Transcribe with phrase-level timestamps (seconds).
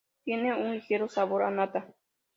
[0.23, 1.93] Tiene un ligero sabor a nata.